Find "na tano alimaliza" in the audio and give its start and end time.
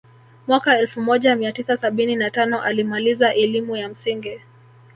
2.15-3.33